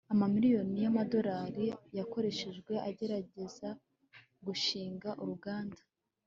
amamiliyoni 0.13 0.75
yamadorari 0.85 1.65
yakoreshejwe 1.97 2.73
agerageza 2.89 3.69
gushinga 4.45 5.09
uruganda 5.23 5.81